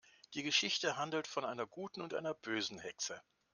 Die 0.33 0.41
Geschichte 0.41 0.97
handelt 0.97 1.27
von 1.27 1.45
einer 1.45 1.67
guten 1.67 2.01
und 2.01 2.15
einer 2.15 2.33
bösen 2.33 2.79
Hexe. 2.79 3.21